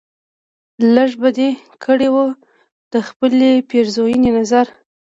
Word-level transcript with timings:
لږ 0.95 1.11
به 1.21 1.29
دې 1.37 1.49
کړی 1.83 2.07
و 2.13 2.17
دخپلې 2.95 3.51
پیرزوینې 3.69 4.29
نظر 4.37 4.67